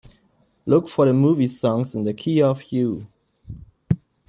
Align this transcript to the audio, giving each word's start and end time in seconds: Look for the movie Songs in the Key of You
Look 0.65 0.89
for 0.89 1.05
the 1.05 1.13
movie 1.13 1.45
Songs 1.45 1.93
in 1.93 2.01
the 2.05 2.13
Key 2.15 2.41
of 2.41 2.63
You 2.71 3.05